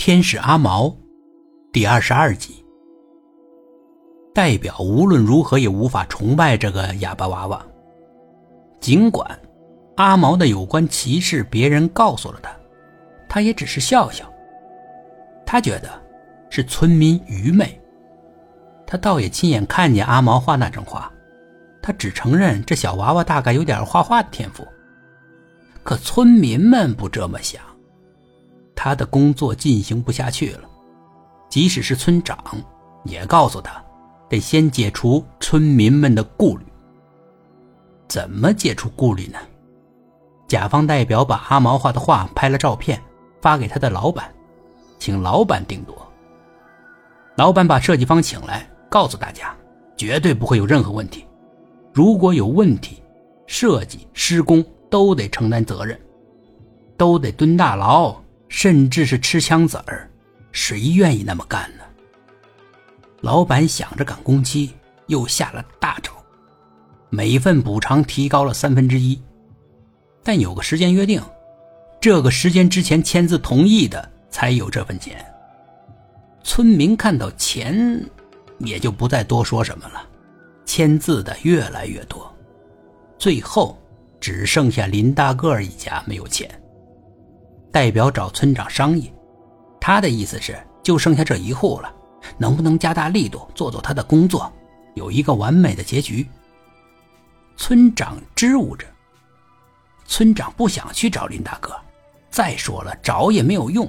[0.00, 0.96] 天使阿毛，
[1.74, 2.64] 第二十二集。
[4.32, 7.62] 代表无论如何也无法崇拜这个哑巴娃娃，
[8.80, 9.38] 尽管
[9.96, 12.50] 阿毛的有关歧视别人告诉了他，
[13.28, 14.24] 他也只是笑笑。
[15.44, 15.90] 他觉得
[16.48, 17.78] 是村民愚昧，
[18.86, 21.12] 他倒也亲眼看见阿毛画那张画，
[21.82, 24.66] 他只承认这小娃娃大概有点画画的天赋。
[25.82, 27.60] 可村民们不这么想。
[28.82, 30.60] 他的工作进行不下去了，
[31.50, 32.42] 即使是村长
[33.04, 33.84] 也告诉他，
[34.26, 36.64] 得先解除村民们的顾虑。
[38.08, 39.38] 怎么解除顾虑呢？
[40.48, 42.98] 甲方代表把阿毛画的画拍了照片，
[43.42, 44.32] 发给他的老板，
[44.98, 45.94] 请老板定夺。
[47.36, 49.54] 老板把设计方请来，告诉大家，
[49.94, 51.26] 绝对不会有任何问题。
[51.92, 53.02] 如果有问题，
[53.46, 56.00] 设计施工都得承担责任，
[56.96, 58.16] 都得蹲大牢。
[58.50, 60.10] 甚至是吃枪子儿，
[60.52, 61.84] 谁愿意那么干呢？
[63.22, 64.74] 老板想着赶工期，
[65.06, 66.12] 又下了大招，
[67.08, 69.18] 每份补偿提高了三分之一，
[70.22, 71.22] 但有个时间约定，
[72.00, 75.24] 这个时间之前签字同意的才有这份钱。
[76.42, 78.04] 村民看到钱，
[78.58, 80.06] 也就不再多说什么了。
[80.66, 82.34] 签字的越来越多，
[83.16, 83.78] 最后
[84.20, 86.50] 只剩下林大个儿一家没有钱。
[87.72, 89.12] 代表找村长商议，
[89.80, 91.92] 他的意思是就剩下这一户了，
[92.36, 94.52] 能不能加大力度做做他的工作，
[94.94, 96.28] 有一个完美的结局？
[97.56, 98.86] 村长支吾着，
[100.06, 101.74] 村长不想去找林大个，
[102.30, 103.88] 再说了找也没有用。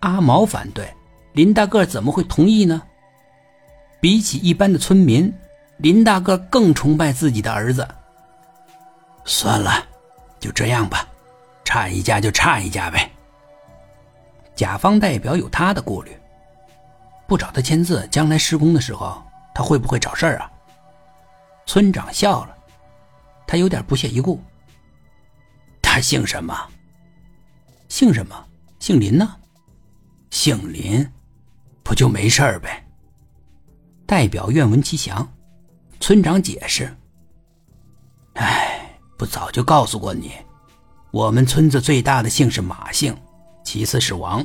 [0.00, 0.92] 阿毛反对，
[1.32, 2.82] 林大个怎么会同意呢？
[4.00, 5.32] 比起一般的村民，
[5.78, 7.88] 林大个更崇拜自己的儿子。
[9.24, 9.82] 算了，
[10.38, 11.08] 就这样吧，
[11.64, 13.10] 差一家就差一家呗。
[14.54, 16.16] 甲方代表有他的顾虑，
[17.26, 19.22] 不找他签字，将来施工的时候
[19.54, 20.50] 他会不会找事儿啊？
[21.66, 22.56] 村长笑了，
[23.46, 24.40] 他有点不屑一顾。
[25.82, 26.56] 他姓什么？
[27.88, 28.46] 姓什么？
[28.78, 29.36] 姓林呢？
[30.30, 31.10] 姓林，
[31.82, 32.84] 不就没事呗？
[34.06, 35.26] 代表愿闻其详。
[36.00, 36.94] 村长解释
[38.34, 40.32] ：“哎，不早就告诉过你，
[41.12, 43.16] 我们村子最大的姓是马姓。”
[43.64, 44.44] 其次是王，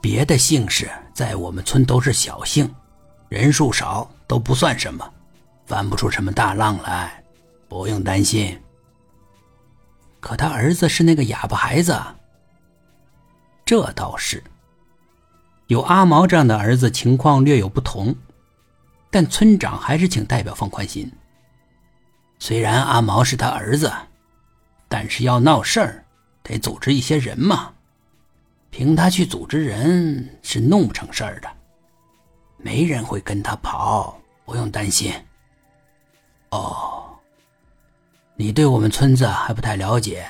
[0.00, 2.72] 别的姓氏在我们村都是小姓，
[3.28, 5.12] 人数少都不算什么，
[5.66, 7.22] 翻不出什么大浪来，
[7.68, 8.58] 不用担心。
[10.20, 12.00] 可他儿子是那个哑巴孩子，
[13.64, 14.42] 这倒是。
[15.66, 18.14] 有阿毛这样的儿子，情况略有不同，
[19.10, 21.10] 但村长还是请代表放宽心。
[22.38, 23.92] 虽然阿毛是他儿子，
[24.88, 26.04] 但是要闹事儿，
[26.42, 27.72] 得组织一些人嘛。
[28.70, 31.48] 凭他去组织人是弄不成事儿的，
[32.56, 35.12] 没人会跟他跑，不用担心。
[36.50, 37.18] 哦，
[38.36, 40.24] 你对我们村子还不太了解，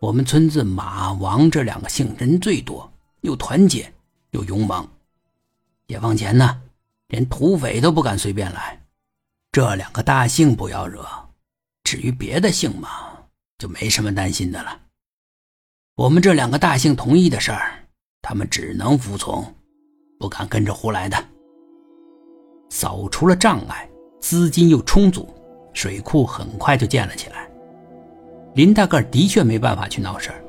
[0.00, 3.92] 我们村子马王这两个姓人最多，又团结
[4.30, 4.88] 又勇猛。
[5.86, 6.60] 解放前呢，
[7.08, 8.80] 连土匪都不敢随便来。
[9.52, 11.06] 这两个大姓不要惹，
[11.84, 12.88] 至于别的姓嘛，
[13.58, 14.80] 就没什么担心的了。
[15.94, 17.70] 我们这两个大姓同意的事儿，
[18.22, 19.44] 他们只能服从，
[20.18, 21.22] 不敢跟着胡来的。
[22.70, 23.86] 扫除了障碍，
[24.18, 25.28] 资金又充足，
[25.74, 27.46] 水库很快就建了起来。
[28.54, 30.42] 林大个的确没办法去闹事儿，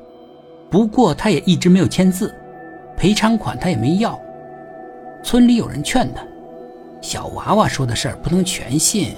[0.70, 2.34] 不过他也一直没有签字，
[2.96, 4.18] 赔偿款他也没要。
[5.22, 6.26] 村里有人劝他，
[7.02, 9.14] 小娃娃说的事儿不能全信。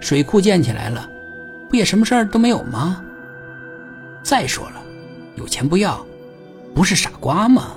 [0.00, 1.06] 水库建起来了，
[1.68, 3.04] 不也什么事儿都没有吗？
[4.22, 4.81] 再说了。
[5.36, 6.04] 有钱不要，
[6.74, 7.72] 不是傻瓜吗？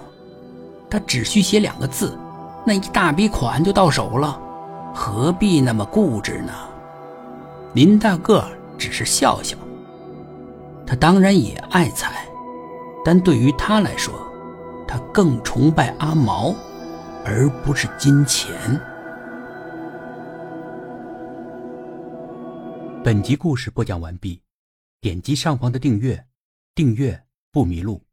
[0.90, 2.18] 他只需写两个字，
[2.66, 4.40] 那一大笔款就到手了，
[4.94, 6.54] 何必那么固执呢？
[7.74, 8.46] 林大个
[8.78, 9.58] 只是笑笑。
[10.86, 12.28] 他当然也爱财，
[13.04, 14.14] 但对于他来说，
[14.88, 16.54] 他更崇拜阿毛，
[17.26, 18.54] 而不是金钱。
[23.04, 24.42] 本集故事播讲完毕，
[25.02, 26.26] 点击上方的订阅，
[26.76, 27.25] 订阅。
[27.56, 28.05] 不迷路。